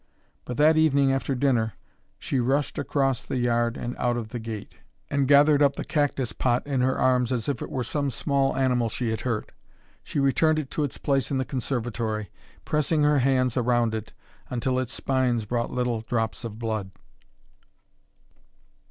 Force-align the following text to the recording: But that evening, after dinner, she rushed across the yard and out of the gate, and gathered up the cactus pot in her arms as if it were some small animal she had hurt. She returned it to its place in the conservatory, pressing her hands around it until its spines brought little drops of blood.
But 0.45 0.57
that 0.57 0.77
evening, 0.77 1.11
after 1.11 1.35
dinner, 1.35 1.73
she 2.17 2.39
rushed 2.39 2.79
across 2.79 3.23
the 3.23 3.37
yard 3.37 3.77
and 3.77 3.95
out 3.97 4.17
of 4.17 4.29
the 4.29 4.39
gate, 4.39 4.79
and 5.11 5.27
gathered 5.27 5.61
up 5.61 5.75
the 5.75 5.85
cactus 5.85 6.33
pot 6.33 6.65
in 6.65 6.81
her 6.81 6.97
arms 6.97 7.31
as 7.31 7.47
if 7.47 7.61
it 7.61 7.69
were 7.69 7.83
some 7.83 8.09
small 8.09 8.57
animal 8.57 8.89
she 8.89 9.09
had 9.11 9.21
hurt. 9.21 9.51
She 10.03 10.19
returned 10.19 10.57
it 10.57 10.71
to 10.71 10.83
its 10.83 10.97
place 10.97 11.29
in 11.29 11.37
the 11.37 11.45
conservatory, 11.45 12.31
pressing 12.65 13.03
her 13.03 13.19
hands 13.19 13.55
around 13.55 13.93
it 13.93 14.15
until 14.49 14.79
its 14.79 14.91
spines 14.91 15.45
brought 15.45 15.69
little 15.69 16.01
drops 16.01 16.43
of 16.43 16.57
blood. 16.57 16.89